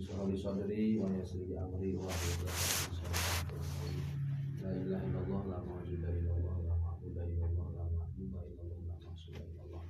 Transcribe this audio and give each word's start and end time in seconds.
Israh 0.00 0.24
li 0.24 0.36
sadri 0.40 0.96
wa 0.96 1.12
yassir 1.12 1.44
li 1.44 1.60
amri. 1.60 1.92
Wa 1.92 2.08
La 4.64 4.70
ilaha 4.72 5.04
illallah 5.04 5.42
la 5.52 5.58
mawjuda 5.60 6.08
illallah 6.16 6.56
la 6.64 6.74
ma'budu 6.80 7.20
illallah 7.20 7.68
la 7.76 7.84
mahbuba 7.92 8.40
illallah 8.48 8.80
la 8.88 8.96
mahsuda 9.04 9.44
illallah. 9.44 9.84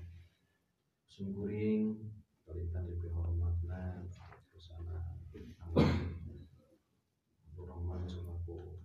Sungguring 1.07 1.95
perintah 2.43 2.83
di 2.91 2.99
kehormatan 2.99 4.11
ke 4.51 4.59
sana 4.59 4.99
Abu 5.71 7.63
Rahman 7.63 8.03
selaku 8.11 8.83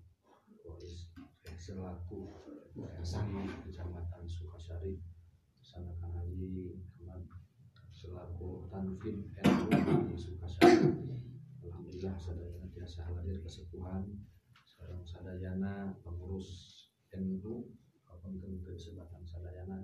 yang 1.42 1.58
selaku 1.58 2.30
Kasani 2.78 3.50
Kecamatan 3.66 4.30
Sukasari 4.30 5.02
sana 5.58 5.90
Kanaji 5.98 6.78
Ahmad 7.02 7.26
selaku 7.96 8.68
Tanfin 8.70 9.32
RU 9.42 9.72
di 10.06 10.16
Sukasari. 10.20 11.15
Alhamdulillah 11.96 12.20
sadayana 12.20 12.68
tiasa 12.76 13.08
hadir 13.08 13.40
kesepuhan 13.40 14.04
sekarang 14.68 15.00
sadayana 15.08 15.96
pengurus 16.04 16.92
NU 17.16 17.72
kapan 18.04 18.36
ke 18.36 18.76
sebatan 18.76 19.24
sadayana. 19.24 19.80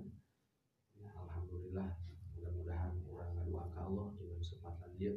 Ya, 0.92 1.08
Alhamdulillah 1.08 1.88
mudah-mudahan 2.36 3.00
orang 3.08 3.32
ngadu 3.32 3.56
ke 3.56 3.80
Allah 3.80 4.06
juga 4.20 4.34
kesempatan 4.44 4.92
dia. 5.00 5.16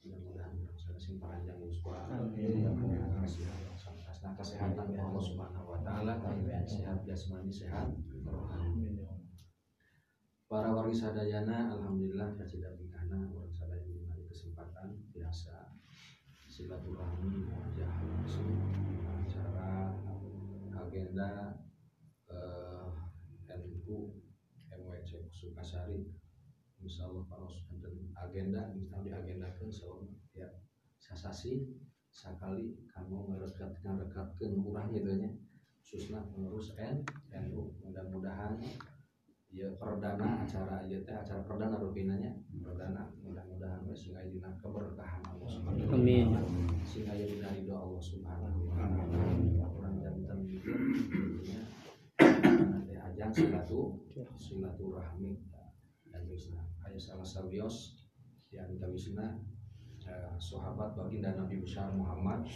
Mudah-mudahan 0.00 0.56
orang 0.64 0.80
sana 0.80 0.96
sing 0.96 1.20
panjang 1.20 1.60
uswa 1.60 2.08
mudah-mudahan 2.08 3.20
kasih 3.20 3.44
kesehatan 4.16 4.96
ya 4.96 5.12
Allah 5.12 5.20
Subhanahu 5.20 5.76
wa 5.76 5.80
taala. 5.84 6.24
Sehat 6.64 7.04
jasmani 7.04 7.52
sehat 7.52 7.92
rohani. 8.24 8.96
Para 10.48 10.72
wargi 10.72 10.96
sadayana 10.96 11.68
alhamdulillah 11.68 12.32
kacida 12.40 12.72
bingkana 12.80 13.28
orang 13.28 13.52
sadayana 13.52 13.92
diberi 13.92 14.24
kesempatan 14.24 15.04
biasa 15.12 15.76
silaturahmi 16.60 17.48
wajah 17.48 17.88
langsung 18.04 18.52
acara 19.24 19.96
agenda 20.76 21.56
eh, 22.28 22.88
NU 23.56 24.20
MWC 24.68 25.32
Sukasari. 25.32 26.04
Insya 26.84 27.08
Allah 27.08 27.48
enten 27.72 28.12
agenda 28.12 28.76
misalnya 28.76 29.04
di 29.04 29.12
agenda 29.32 29.48
kan 29.56 29.72
selalu 29.72 30.12
ya 30.36 30.48
sasasi 31.00 31.64
sekali 32.12 32.76
kamu 32.92 33.32
merekat 33.32 33.72
merekatkan 33.80 34.52
kurang 34.60 34.92
gitu 34.92 35.16
nya 35.16 35.32
khususnya 35.80 36.24
pengurus 36.28 36.76
N 36.76 37.04
NU 37.48 37.72
mudah-mudahan 37.84 38.60
ya 39.50 39.66
perdana 39.82 40.46
acara 40.46 40.86
aja 40.86 40.94
teh 41.02 41.10
acara 41.10 41.42
perdana 41.42 41.74
rupinanya 41.82 42.30
perdana 42.62 43.10
mudah-mudahan 43.18 43.82
we 43.82 43.90
sing 43.90 44.14
aya 44.14 44.30
dina 44.30 44.46
keberkahan 44.62 45.18
Allah 45.26 45.48
subhanahu 45.50 45.90
wa 45.90 45.98
Amin. 45.98 46.30
taala. 46.30 46.40
Sing 46.86 47.04
aya 47.10 47.24
dina 47.26 47.50
ridho 47.50 47.74
Allah 47.74 47.98
subhanahu 47.98 48.70
wa 48.70 48.78
taala. 48.78 49.66
Urang 49.74 49.96
janten 49.98 50.38
gitu 50.46 50.70
tentunya 50.70 51.60
nanti 52.70 52.94
ajang 52.94 53.32
silatu 53.34 53.98
silaturahmi. 54.38 55.34
Dan 56.10 56.22
wisna 56.30 56.62
aya 56.86 56.98
salah 56.98 57.26
sawios 57.26 58.06
yang 58.54 58.70
tawisna 58.78 59.34
eh, 60.06 60.34
sahabat 60.38 60.94
baginda 60.94 61.34
Nabi 61.34 61.58
besar 61.62 61.90
Muhammad 61.94 62.46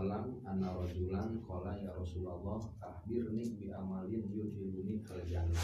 wasallam 0.00 0.40
anna 0.48 0.72
rajulan 0.72 1.28
qala 1.44 1.76
ya 1.76 1.92
Rasulullah 1.92 2.56
akhbirni 2.80 3.60
bi 3.60 3.68
amalin 3.68 4.24
yudhiluni 4.32 5.04
al 5.12 5.20
jannah. 5.28 5.60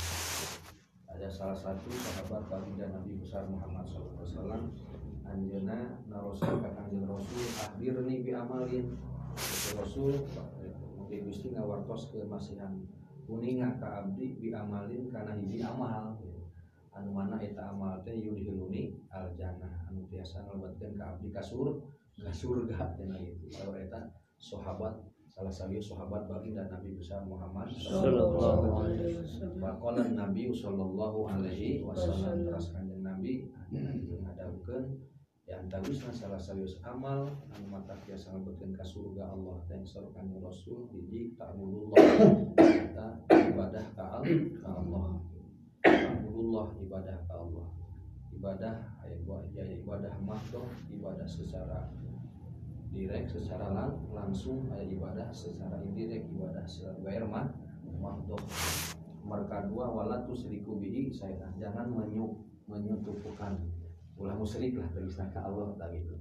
Ada 1.09 1.25
salah 1.33 1.57
satu 1.57 1.89
sahabat 1.89 2.45
baginda 2.53 2.93
Nabi 2.93 3.17
besar 3.17 3.49
Muhammad 3.49 3.89
sallallahu 3.89 4.21
alaihi 4.21 4.37
wasallam 4.37 4.63
anjeuna 5.25 5.79
narosul 6.13 6.61
ka 6.61 6.69
kanjeng 6.77 7.09
Rasul 7.09 7.49
akhbirni 7.65 8.29
bi 8.29 8.37
amalin. 8.37 8.87
Rasul 9.73 10.13
mungkin 11.01 11.33
Gusti 11.33 11.57
ngawartos 11.57 12.13
ke 12.13 12.21
masihan 12.29 12.77
kuninga 13.25 13.81
ka 13.81 14.05
abdi 14.05 14.37
bi 14.37 14.53
amalin 14.53 15.09
kana 15.09 15.33
hiji 15.41 15.65
amal. 15.65 16.13
Anu 16.93 17.09
mana 17.09 17.41
eta 17.41 17.73
amal 17.73 18.05
teh 18.05 18.13
yudhiluni 18.13 19.01
al 19.09 19.33
jannah. 19.33 19.89
Anu 19.89 20.05
tiasa 20.13 20.45
ngalebatkeun 20.45 21.01
ka 21.01 21.17
abdi 21.17 21.33
ka 21.33 21.41
sur 21.41 21.73
ka 22.21 22.33
surga 22.33 22.97
cenah 22.97 23.17
gitu 23.21 23.49
kalau 23.53 23.77
eta 23.77 24.13
sahabat 24.39 24.95
salah 25.27 25.53
satu 25.53 25.77
sahabat 25.83 26.25
baginda 26.31 26.65
Nabi 26.73 26.97
besar 26.97 27.21
Muhammad 27.29 27.69
Sallallahu 27.69 28.89
alaihi 28.89 29.21
wasallam. 29.21 29.61
Faqala 29.61 30.03
Nabi 30.17 30.49
sallallahu 30.49 31.19
alaihi 31.29 31.85
wasallam. 31.85 32.49
Teras 32.49 32.73
kanjeng 32.73 33.05
Nabi 33.05 33.53
ngadawkeun 33.73 34.97
ya 35.47 35.63
antawisna 35.63 36.11
salah 36.11 36.41
salius 36.41 36.81
amal 36.83 37.29
anu 37.55 37.67
mata 37.71 37.95
tiasa 38.09 38.35
ngabetkeun 38.35 38.75
ka 38.75 38.83
surga 38.83 39.31
Allah 39.31 39.61
dan 39.71 39.85
kanjeng 40.17 40.41
Rasul 40.43 40.89
hiji 40.91 41.37
ta'budullah 41.39 42.01
kita 42.57 43.07
ibadah 43.55 43.85
ka 43.95 44.05
Al- 44.19 44.51
ka 44.59 44.71
Allah. 44.73 45.07
Ta'budullah 45.85 46.67
ibadah 46.83 47.17
ka 47.29 47.35
Allah. 47.39 47.67
Ibadah 48.37 48.75
aya 49.05 49.17
ya 49.55 49.65
ibadah 49.85 50.13
mahdoh 50.25 50.67
ibadah 50.93 51.25
secara 51.29 51.89
direct 52.97 53.29
secara 53.29 53.69
lang 53.77 53.93
langsung 54.09 54.65
aya 54.73 54.89
ibadah 54.89 55.29
secara 55.29 55.77
indirect 55.85 56.33
ibadah 56.33 56.65
secara 56.65 56.97
gair 57.05 57.29
mah 57.29 57.53
mahdoh 58.01 58.41
mereka 59.21 59.69
dua 59.69 59.93
wala 59.93 60.25
tusriku 60.25 60.81
bihi 60.81 61.13
saya 61.13 61.53
jangan 61.61 61.93
menyu 61.93 62.41
menyekutukan 62.65 63.61
ulah 64.17 64.33
musyrik 64.33 64.81
lah 64.81 64.89
tawisna 64.97 65.29
ka 65.29 65.45
Allah 65.45 65.77
tak 65.77 65.93
gitu. 65.93 66.17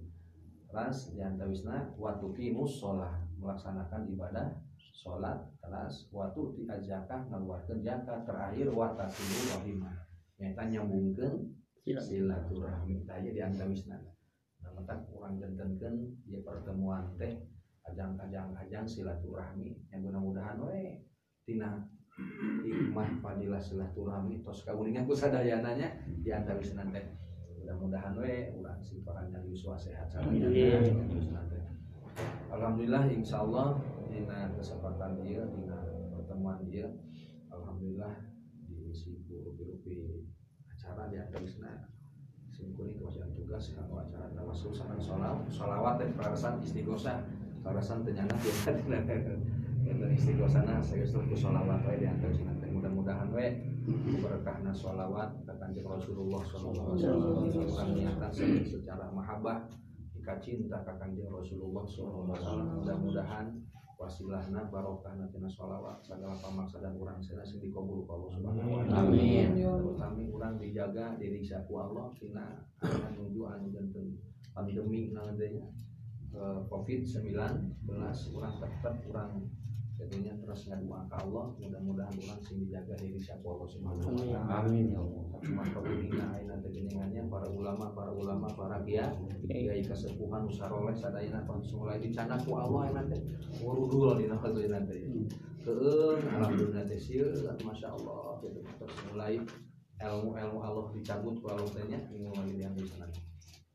Ras 0.68 1.16
yang 1.16 1.40
tawisna 1.40 1.96
waktu 1.96 2.28
kimus 2.36 2.84
sholat 2.84 3.24
melaksanakan 3.40 4.12
ibadah 4.12 4.52
sholat 4.92 5.48
teras 5.64 6.12
waktu 6.12 6.60
diajakah 6.60 7.32
ngeluarkan 7.32 7.80
zakat. 7.80 8.28
Terakhir 8.28 8.68
watasilu 8.76 9.56
rahimah 9.56 9.96
nyata 10.36 10.64
nyambungkeun 10.68 11.56
silaturahmi. 11.86 13.08
tanya 13.08 13.30
di 13.32 13.40
antawisna 13.40 13.96
mentak 14.76 15.08
orang 15.16 15.40
jantenkeun 15.40 15.96
ya 16.28 16.40
pertemuan 16.44 17.16
teh 17.16 17.34
ajang-ajang 17.88 18.52
ajang 18.60 18.86
silaturahmi. 18.86 19.74
Yang 19.90 20.12
mudah-mudahan 20.12 20.60
we 20.62 21.02
tina 21.48 21.88
hikmah 22.62 23.10
fadilah 23.24 23.62
silaturahmi. 23.62 24.44
Tos 24.44 24.68
kagulingan 24.68 25.08
ku 25.08 25.16
sadayananya 25.16 26.04
di 26.22 26.30
antawisna 26.36 26.84
teh 26.92 27.26
mudah-mudahan 27.66 28.14
we 28.22 28.54
ulah 28.62 28.78
si 28.78 29.02
panjang 29.02 29.42
yuswa 29.50 29.74
sehat 29.74 30.06
Amin. 30.22 30.38
sadayana 30.38 31.42
teh 31.50 31.66
Alhamdulillah 32.54 33.10
insyaallah 33.10 33.82
dina 34.06 34.54
kesempatan 34.54 35.18
dia 35.26 35.42
dina 35.50 35.82
pertemuan 36.14 36.62
dia 36.62 36.86
Alhamdulillah 37.50 38.22
diisi 38.70 39.18
rupi-rupi 39.34 40.30
acara 40.70 41.10
di 41.10 41.18
antawisna 41.18 41.90
singkuni 42.56 42.96
kewajiban 42.96 43.36
tugas 43.36 43.76
kanggo 43.76 44.00
acara 44.00 44.32
tawasul 44.32 44.72
sareng 44.72 45.04
sholawat 45.04 45.44
sholawat 45.52 45.94
dan 46.00 46.10
parasan 46.16 46.64
istighosah 46.64 47.20
parasan 47.60 48.08
ternyata 48.08 48.36
biasa 48.40 48.72
dan 49.86 50.10
istighosana 50.16 50.80
saya 50.80 51.04
ku 51.04 51.36
sholawat 51.36 51.84
we 51.84 52.00
di 52.00 52.08
antawisna 52.08 52.56
teh 52.64 52.72
mudah-mudahan 52.72 53.30
we 53.30 53.76
berkahna 54.18 54.74
sholawat 54.74 55.30
ke 55.46 55.54
kanjeng 55.62 55.86
Rasulullah 55.86 56.42
sallallahu 56.42 56.98
alaihi 56.98 57.62
wasallam. 57.62 57.94
Niatan 57.94 58.32
secara 58.66 59.06
mahabbah 59.14 59.70
jika 60.18 60.42
cinta 60.42 60.82
ke 60.82 60.94
kanjeng 60.98 61.30
Rasulullah 61.30 61.86
sallallahu 61.86 62.34
alaihi 62.34 62.42
wasallam. 62.42 62.68
Mudah-mudahan 62.82 63.46
wasilahna 64.02 64.62
barokahna 64.74 65.30
tina 65.30 65.46
sholawat. 65.46 66.02
Segala 66.02 66.34
pamaksa 66.42 66.82
dan 66.82 66.98
urang 66.98 67.22
sana 67.22 67.46
sing 67.46 67.62
dikabul 67.62 68.10
Allah 68.10 68.30
subhanahu 68.34 68.74
wa 68.74 68.84
taala. 68.90 69.06
Amin. 69.06 69.50
Dijaga 70.86 71.18
diri 71.18 71.42
ku 71.66 71.74
Allah 71.82 72.14
tina 72.14 72.46
anu 72.86 73.10
menuju 73.18 73.42
anu 73.50 73.66
janten 73.74 74.22
pandemi 74.54 75.10
nantinya 75.10 75.66
covid 76.70 77.02
19 77.02 77.34
urang 78.38 78.56
tetep 78.62 78.96
urang 79.10 79.50
jadinya 79.98 80.38
terus 80.46 80.70
ngadua 80.70 81.10
ke 81.10 81.16
Allah 81.26 81.46
mudah-mudahan 81.58 82.14
urang 82.22 82.42
sing 82.46 82.62
dijaga 82.62 82.94
diri 83.02 83.18
ku 83.18 83.46
Allah 83.50 83.66
subhanahu 83.66 84.14
wa 84.14 84.14
taala. 84.14 84.62
Amin 84.62 84.94
ya 84.94 85.02
Allah. 85.02 85.26
cuma 85.42 85.64
kebudina 85.66 86.26
aina 86.38 86.56
tegeningannya 86.62 87.26
para 87.34 87.50
ulama 87.50 87.90
para 87.98 88.12
ulama 88.14 88.46
para 88.54 88.78
kiai 88.86 89.10
kiai 89.50 89.82
kesepuhan 89.82 90.46
usaroleh 90.46 90.94
sadayana 90.94 91.42
langsung 91.50 91.82
mulai 91.82 91.98
dicana 91.98 92.38
ku 92.46 92.54
Allah 92.54 92.94
teh 93.10 93.22
urudul 93.58 94.22
hatu 94.22 94.58
aina 94.62 94.86
teh 94.86 95.02
keun 95.66 96.22
alhamdulillah 96.30 96.86
teh 96.86 97.00
masya 97.66 97.90
Allah 97.90 98.38
gitu 98.46 98.62
terus 98.78 98.98
mulai 99.10 99.42
ilmu-ilmu 100.02 100.60
Allah 100.60 100.86
dicabut 100.92 101.40
ku 101.40 101.48
Allah 101.48 101.68
teh 101.72 101.86
nya 101.88 102.00
mulai 102.12 102.56
yang 102.60 102.76
sana 102.84 103.08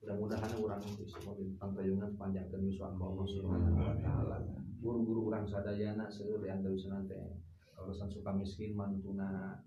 mudah-mudahan 0.01 0.53
orang 0.57 0.81
itu 0.89 1.05
semua 1.05 1.37
di 1.37 1.53
pantayungan 1.61 2.17
panjangkan 2.17 2.61
yuswa 2.65 2.89
Allah 2.97 3.27
subhanahu 3.29 3.77
wa 3.85 3.97
taala. 4.01 4.37
Guru-guru 4.81 5.29
orang 5.29 5.45
sadayana 5.45 6.09
seueur 6.09 6.41
yang 6.41 6.65
dari 6.65 6.81
sana 6.81 7.05
teh 7.05 7.21
urusan 7.81 8.09
suka 8.09 8.33
miskin 8.33 8.77
mantuna 8.77 9.61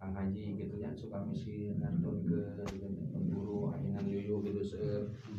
Kang 0.00 0.16
Haji 0.16 0.56
gitu 0.56 0.80
nya 0.80 0.88
suka 0.96 1.20
misi 1.28 1.76
ngantun 1.76 2.24
ke 2.24 2.40
guru 3.28 3.68
dengan 3.84 4.00
yuyu 4.08 4.40
gitu 4.40 4.64
se 4.64 4.80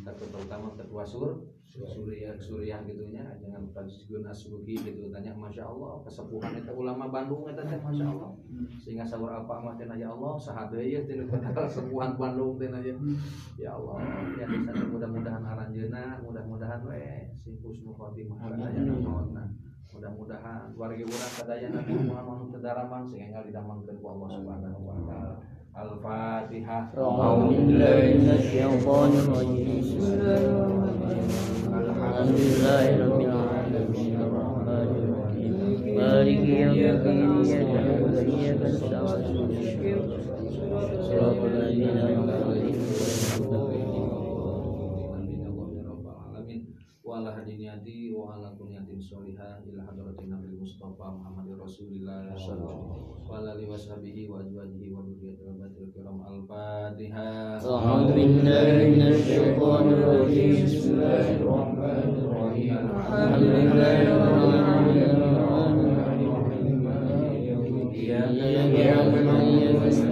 terutama 0.06 0.70
ketua 0.78 1.02
sur 1.02 1.50
Suriah 1.66 2.38
Suriah 2.38 2.78
gitu 2.86 3.10
nya 3.10 3.26
dengan 3.42 3.66
Fajgun 3.74 4.22
Asugi 4.22 4.78
gitu 4.78 5.10
tanya 5.10 5.34
Masya 5.34 5.66
Allah 5.66 5.98
kesepuhan 6.06 6.62
itu 6.62 6.70
ulama 6.78 7.10
Bandung 7.10 7.42
itu 7.50 7.58
teh 7.58 7.80
Masya 7.82 8.06
Allah. 8.06 8.30
Sehingga 8.78 9.02
sahur 9.02 9.34
apa 9.34 9.58
mah 9.58 9.74
teh 9.74 9.90
ya 9.98 10.14
Allah 10.14 10.38
sahada 10.38 10.78
ya 10.78 11.02
teh 11.10 11.18
kesepuhan 11.26 12.14
Bandung 12.14 12.54
teh 12.54 12.70
aja 12.70 12.94
ya 13.58 13.74
Allah 13.74 13.98
ya 14.38 14.46
di 14.46 14.62
sana 14.62 14.84
mudah-mudahan 14.94 15.42
aranjeuna 15.42 16.22
mudah-mudahan 16.22 16.86
we 16.86 17.26
si 17.34 17.58
husnul 17.58 17.98
khotimah 17.98 18.54
naonna 18.54 19.50
mudah-mudahan 19.93 20.61
warga 20.77 21.03
urang 21.03 21.33
kadayana 21.37 21.79
kumaha 21.83 22.21
manu 22.23 22.45
tadaramang 22.53 23.03
sehingga 23.09 23.39
didamangkeun 23.43 23.97
ku 23.97 24.07
Allah 24.13 24.27
Subhanahu 24.37 24.81
wa 24.85 24.95
taala 25.07 25.35
Al-Fatihah. 25.77 26.89
أعوذ 26.97 27.53
بالله 27.53 27.99
من 28.17 28.29
الشيطان 28.33 29.11
الرجيم 29.13 29.69
بسم 29.77 29.99
الله 30.09 30.41
الرحمن 30.41 31.17
الرحيم 31.21 31.69
الحمد 31.69 32.33
لله 32.33 32.85
رب 32.97 33.21
العالمين 33.21 34.13
الرحمن 34.25 34.89
الرحيم 35.05 35.53
مالك 36.01 36.41
يوم 36.49 36.73
الدين 36.73 36.73
إياك 36.73 37.05
نعبد 37.05 38.13
وإياك 38.17 38.61
نستعين 38.65 39.37
niati 47.50 48.14
wa 48.14 48.38
ala 48.38 48.54
kulli 48.54 48.78
sholihah 49.02 49.58
ila 49.66 49.82
hadratin 49.82 50.30
Nabi 50.30 50.54
Mustafa 50.54 51.10
Muhammad 51.10 51.58
Rasulillah 51.58 52.30
sallallahu 52.38 53.18
alaihi 53.34 53.66
wasallam 53.66 54.30
wa 54.30 54.38
azwajihi 54.38 54.94
wa 54.94 55.02
dzurriyyatil 55.02 55.58
batil 55.58 55.90
kiram 55.90 56.22
al 56.22 56.46
rajim. 60.06 60.70
Bismillahirrahmanirrahim. 60.70 62.78
Alhamdulillahi 62.78 64.06
rabbil 64.06 64.62
alamin. 64.62 65.10
Iyyaka 67.90 68.46
na'budu 68.46 69.26
wa 69.26 69.42
iyyaka 69.42 69.82
nasta'in. 69.82 70.11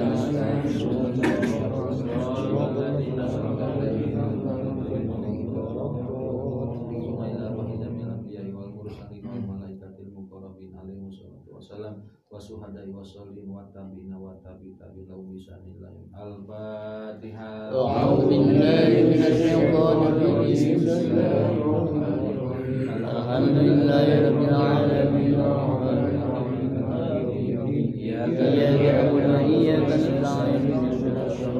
tabi'ina 14.49 14.49
wa 14.49 14.49
tabi 14.49 14.73
tabi 14.79 15.01
lau 15.05 15.21
bisanillah 15.29 15.93
al-fatihah 16.17 17.69
أعوذ 17.75 18.21
بالله 18.25 18.89
من 19.11 19.21
الشيطان 19.21 19.97
الرجيم 20.01 20.77
بسم 20.81 21.05
الله 21.13 21.51
الرحمن 21.61 22.19
الرحيم 22.33 23.05
الحمد 23.05 23.57
لله 23.69 24.07
رب 24.29 24.41
العالمين 24.49 25.33
الرحمن 25.35 25.99
الرحيم 26.17 27.59
إياك 27.69 28.39
نعبد 28.39 29.25
وإياك 29.29 29.89
نستعين 29.93 30.73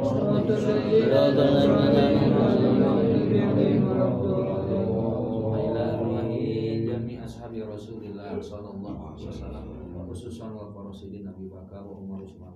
صراط 0.03 0.47
الذين 0.49 1.11
أنعمت 1.13 1.95
ila 5.65 5.85
ruhi 5.99 6.87
jami 6.87 7.13
ashabi 7.25 7.59
rasulillah 7.61 8.31
sallallahu 8.39 9.01
alaihi 9.11 9.27
wasallam 9.29 9.65
khususan 10.15 10.55
wal 10.55 10.71
farasidin 10.71 11.27
Nabi 11.27 11.51
Bakar 11.51 11.83
wa 11.83 11.99
Umar 11.99 12.23
Usman 12.23 12.55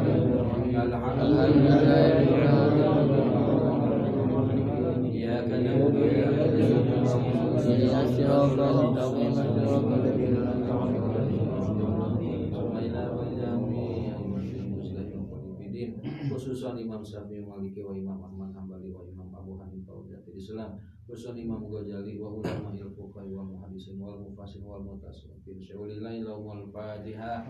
Imam 17.01 17.09
Syafi'i 17.09 17.41
Maliki 17.41 17.81
wa 17.81 17.97
Imam 17.97 18.21
Ahmad 18.21 18.53
Hambali 18.53 18.93
wa 18.93 19.01
Imam 19.01 19.33
Abu 19.33 19.57
Hanifah 19.57 19.97
wa 19.97 20.05
Jati 20.05 20.37
Islam 20.37 20.77
Imam 21.33 21.65
Ghazali 21.65 22.13
wa 22.21 22.29
ulama 22.29 22.69
il 22.77 22.85
wa 23.33 23.41
muhadisin 23.43 23.97
wal 23.97 24.21
mufassir 24.21 24.61
wal 24.61 24.85
mutasawwif 24.85 25.41
fi 25.41 25.57
syaulillahi 25.65 26.21
laumul 26.21 26.69
fatiha. 26.69 27.49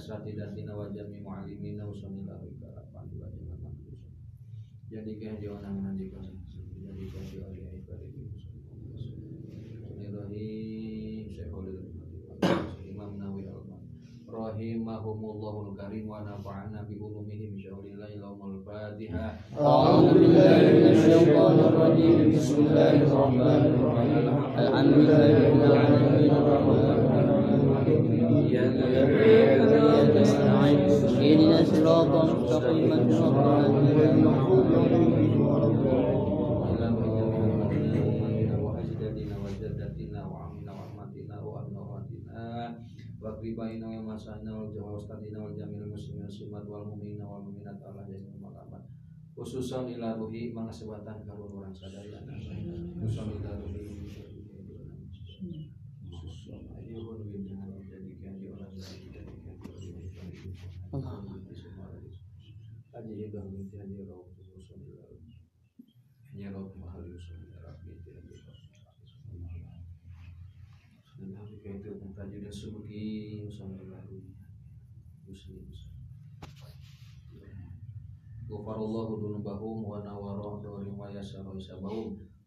asatidatina 0.00 0.72
wa 0.72 0.88
jami 0.88 1.20
mu'allimina 1.20 1.84
wa 1.84 1.92
sallallahu 1.92 2.40
alaihi 2.40 2.56
wa 2.56 2.72
sallam. 2.88 3.76
Jadikan 4.88 5.36
dia 5.36 5.52
orang 5.52 5.84
nanti 5.84 6.08
kasih 6.08 6.40
jadikan 6.80 7.22
dia 7.28 7.44
ahli 7.44 7.60
ibadah 7.84 8.08
Bismillahirrahmanirrahim. 10.00 11.84
Imam 12.80 13.20
Nawawi 13.20 13.44
rahimahumullahul 14.30 15.76
karim 15.76 16.08
wa 16.08 16.24
nafa'ana 16.24 16.88
bi 16.88 16.96
ulumihim 16.96 17.60
syaulillahi 17.60 18.18
laumul 18.18 18.64
fatiha. 18.64 19.36
A'udzu 19.52 20.16
minasyaitonir 20.16 21.76
rajim 21.76 22.32
bismillahirrahmanirrahim. 22.32 24.26
Alhamdulillahi 24.56 25.44
rabbil 25.44 25.76
alamin 25.76 26.99
إياك 27.89 28.75
إياك 29.27 29.59
نعبد 29.61 30.17
ونستعين 30.17 30.79
اهدنا 30.79 31.61
الصراط 31.61 32.11
المستقيم 32.29 33.11
صراط 33.11 33.69
الذين 33.69 34.27
أنعمت 34.27 34.75
عليهم 34.75 35.45
Wakribaina 43.25 43.89
wa 43.89 44.13
masana 44.13 44.53
wal 44.53 44.69
jawastadina 44.69 45.41
wal 45.41 45.57
jamil 45.57 45.89
muslimin 45.89 46.29
sumat 46.29 46.61
wal 46.69 46.85
mu'mina 46.85 47.25
wal 47.25 47.41
mu'minat 47.41 47.81
Allah 47.81 48.05
jasmi 48.05 48.37
malamat 48.37 48.85
khususan 49.33 49.89
ila 49.97 50.13
ruhi 50.13 50.53
mangasebatan 50.53 51.25
karun 51.25 51.57
orang 51.57 51.73
sadari 51.73 52.13
anak 52.13 52.37
khususan 53.01 53.33
ila 53.41 53.57
ruhi 53.65 53.98
Lalu 63.40 63.64
muslim 75.30 75.64
Ghafarallahu 78.50 79.22
dunubahum 79.22 79.78
wa 79.86 80.02
nawara 80.02 80.58
dorim 80.58 80.98
wa 80.98 81.06
yasara 81.06 81.54
isabahum 81.54 82.29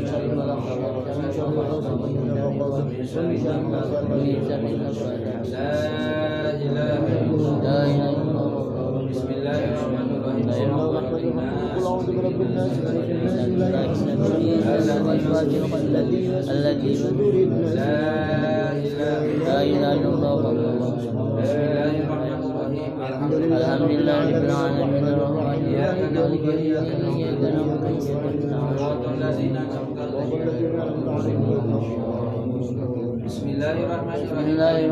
لا 0.00 0.08
إله 0.08 0.32
إلا 0.32 0.44
لا 0.44 1.74
الله 2.56 2.80
بسم 9.10 9.28
الله 9.30 9.58
الرحمن 9.70 10.08
الرحيم 10.16 10.48
لا 19.46 19.58
إله 19.62 19.92
إلا 19.92 20.08
الله 20.12 20.40
بسم 21.40 21.58
الله 21.60 21.92
الرحمن 22.00 22.40
الرحيم 22.40 22.92
الحمد 23.00 23.82
لله 23.90 24.20
رب 24.30 24.44
العالمين. 24.44 25.39
إياك 25.69 25.97
الرحيم 25.99 26.13
نعبد 26.13 26.13
مالك 26.13 26.41
وإياك 26.45 26.87
يوم 27.03 27.17
الدين 27.23 27.41
إياك 27.41 27.55
نعبد 27.55 27.81
وإياك 27.83 27.97
نستعين 27.97 28.77
صراط 28.77 29.07
الذين 29.09 29.55
أنعمت 29.57 29.97
عليهم 29.97 31.35
بسم 33.25 33.49
الله 33.49 33.71
الرحمن 33.71 34.13
بسم 34.13 34.37
الرحيم 34.39 34.91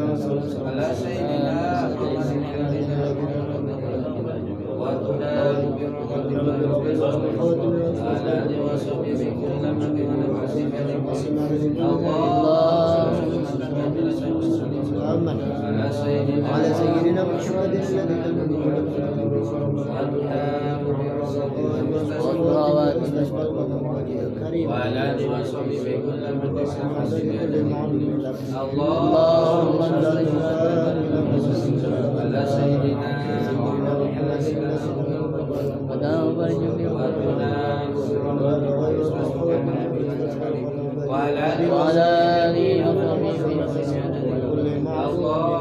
على 0.20 0.94
سيدنا 0.94 1.90
وتنال 4.78 5.56
برحمتك 5.76 6.32
على 8.00 8.32
آله 8.44 8.58
وصحبه 8.64 9.20
كل 9.40 9.64
من 9.72 9.92
محمد 11.04 12.39
وعلى 15.91 16.73
سيدنا 16.73 17.23
محمد 17.23 17.73
وعلى 17.75 18.03
الذي 18.03 18.55
قلبه 19.11 20.27
وعلى 24.67 24.99
آله 25.11 25.27
وصحبه 25.41 25.83
كل 26.05 26.23
من 26.35 26.51
اللهم 28.55 29.79
صل 30.01 30.27
على 32.19 32.41
سيدنا 32.55 33.11
محمد 33.51 34.01
وعلى 41.71 42.07
آله 42.45 42.81
وصحبه 43.27 43.55
وسلم. 43.63 44.01
اللهم 44.91 45.60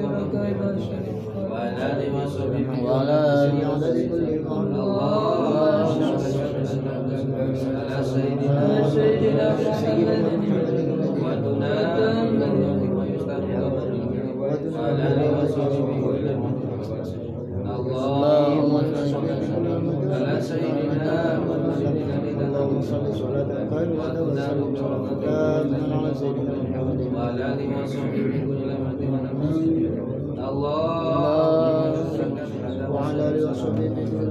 وعلى 1.52 1.82
آله 1.92 2.24
وصحبه 2.24 2.82
وعلى 2.84 3.16
آله 3.44 3.58
وصحبه 3.70 4.20
اللهم 4.52 5.21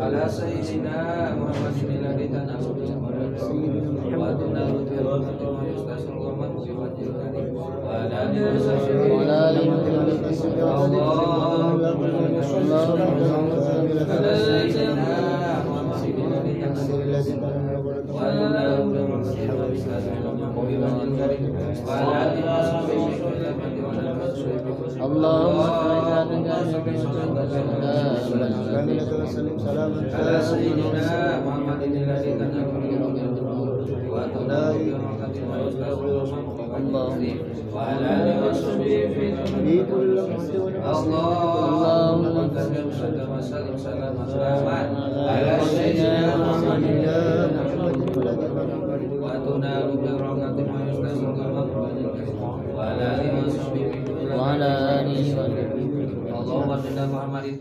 على 0.01 0.23
سيدنا 0.29 0.97
محمد 1.35 1.77
الذي 1.89 2.27
تناسب 2.27 2.75
وأتنا 4.17 4.61
لطفه 4.69 5.05
ويستشر 5.49 6.15
ومن 6.17 6.51
في 6.65 6.71
وجه 6.71 7.03
الكريم. 7.09 7.55
وعلى 7.85 8.15
آله 8.23 8.41
وصحبه 8.55 9.13
وعلى 9.13 9.35
آله 9.49 9.67
على 13.01 14.31
سيدنا 14.37 15.09
محمد 15.69 16.03
الذي 16.27 16.53
تناسب 16.61 17.41
وعلى 18.13 18.45
آله 18.57 18.85
وصحبه 19.19 19.61
وعلى 21.87 22.15
آله 22.25 22.40
وسلم 28.79 29.59
سلاما 29.59 30.01
على 30.13 30.41
سيدنا 30.41 31.30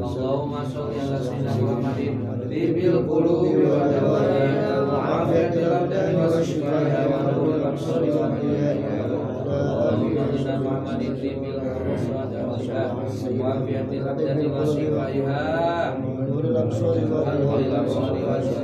اللهم 0.00 0.52
صل 0.74 0.88
على 1.00 1.18
سيدنا 1.26 1.52
محمد 1.62 1.98
طيب 2.50 2.76
القلوب 2.78 3.46
ودوائها 3.46 4.82
وعافية 4.82 5.54
الأبدان 5.66 6.14
وشفائها 6.16 7.00
ونور 7.06 7.54
الأبصار 7.54 8.02
وضيائها 8.02 9.06
اللهم 9.06 10.16
صل 10.36 10.48
على 10.48 10.58
محمد 10.58 11.00
طيب 11.20 11.42
القلوب 11.44 12.00
ودوائها 12.16 12.82
وعافية 13.40 13.80
الأبدان 14.00 14.38
وشفائها 14.52 15.42
ونور 16.18 16.44
الأبصار 16.44 16.96
ونور 16.96 17.58
الأبصار 17.58 18.12
وضيائها 18.12 18.36
وصحبه 18.38 18.63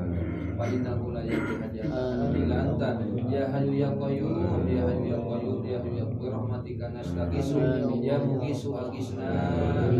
fa 0.61 0.69
innahu 0.69 1.09
la 1.09 1.25
yahdi 1.25 1.57
illa 2.37 2.57
anta 2.69 3.01
ya 3.33 3.49
hayyu 3.49 3.73
ya 3.81 3.89
qayyum 3.97 4.69
ya 4.69 4.85
hayyu 4.85 5.09
ya 5.09 5.17
qayyum 5.17 5.57
ya 5.65 5.77
hayyu 5.81 5.97
ya 5.97 6.05
qayyum 6.05 6.29
rahmatika 6.37 6.85
nastaqisu 6.93 7.57
ya 8.05 8.21
muqisu 8.21 8.69
aqisna 8.77 9.25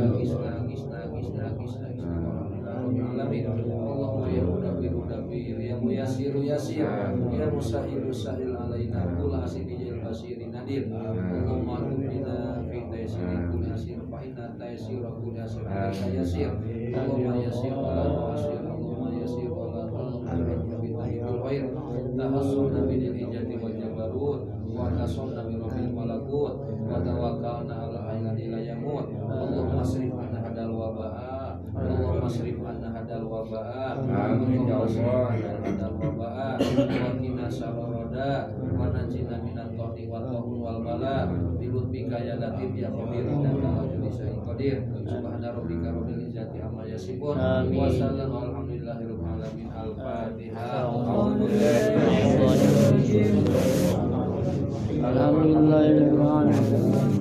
aqisna 0.06 0.62
aqisna 0.62 0.98
aqisna 1.10 1.42
aqisna 1.50 1.88
alamin 3.02 3.46
Allahumma 3.50 4.30
ya 4.30 4.42
mudabbir 4.46 4.94
mudabbir 4.94 5.58
ya 5.58 5.76
muyassir 5.82 6.34
yasir 6.38 6.86
ya 7.34 7.46
musahil 7.50 8.06
sahil 8.14 8.54
alaina 8.54 9.02
qul 9.18 9.34
asini 9.34 9.82
jil 9.82 9.98
basiri 10.06 10.46
nadir 10.54 10.86
Allahumma 10.94 11.82
rabbina 11.90 12.62
fi 12.70 12.78
taysiri 12.86 13.50
qul 13.50 13.66
asir 13.66 13.98
fa 14.14 14.18
inna 14.22 14.54
taysira 14.62 15.10
qul 15.10 15.34
asir 15.42 15.66
yasir 16.14 16.54
Allahumma 16.94 17.34
yassir 17.42 17.74
Allahumma 17.74 18.21
waba'a 36.62 37.02
wa 37.02 37.18
qina 37.18 37.46
syarrada 37.50 38.30
wa 38.78 38.86
najina 38.94 39.36
minat 39.42 39.70
qadi 39.74 40.04
wal 40.06 40.26
qabul 40.30 40.62
wal 40.62 40.80
bala 40.86 41.26
bi 41.58 41.66
lutfika 41.68 42.18
ya 42.22 42.36
latif 42.38 42.72
ya 42.78 42.90
khabir 42.94 43.26
innaka 43.26 43.66
ala 43.66 43.82
kulli 43.90 44.10
syai'in 44.14 44.40
qadir 44.46 44.78
subhana 45.10 45.48
rabbika 45.58 45.90
rabbil 45.90 46.22
wa 55.82 57.21